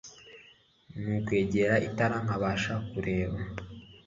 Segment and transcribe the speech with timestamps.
[1.01, 3.37] Nukwegera itara nkabasha kureba